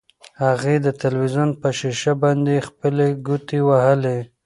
هغې 0.45 0.75
د 0.85 0.87
تلویزیون 1.01 1.49
په 1.61 1.67
شیشه 1.79 2.13
باندې 2.23 2.65
خپلې 2.67 3.07
ګوتې 3.25 3.59
وهلې. 3.67 4.19